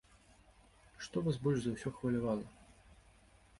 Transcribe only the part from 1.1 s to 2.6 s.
вас больш за ўсё хвалявала?